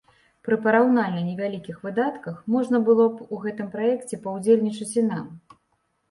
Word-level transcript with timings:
Пры 0.45 0.55
параўнальна 0.61 1.19
невялікіх 1.25 1.75
выдатках 1.87 2.39
можна 2.53 2.77
было 2.87 3.05
б 3.17 3.27
у 3.37 3.41
гэтым 3.43 3.67
праекце 3.75 4.19
паўдзельнічаць 4.25 4.89
і 4.95 5.05
нам. 5.11 5.27